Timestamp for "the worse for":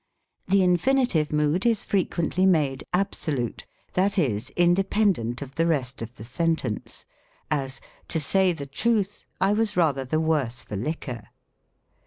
10.03-10.75